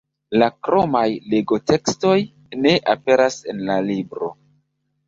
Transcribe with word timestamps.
La 0.43 0.45
kromaj 0.67 1.03
legotekstoj 1.35 2.17
ne 2.65 2.75
aperas 2.97 3.41
en 3.55 3.65
la 3.71 3.79
libro. 3.93 4.37